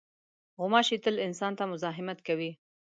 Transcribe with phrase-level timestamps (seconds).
[0.59, 2.51] غوماشې تل انسان ته مزاحمت کوي.